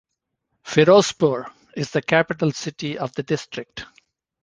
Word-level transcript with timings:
Firozpur 0.65 1.51
is 1.77 1.91
the 1.91 2.01
capital 2.01 2.51
city 2.51 2.97
of 2.97 3.13
the 3.13 3.21
district. 3.21 3.85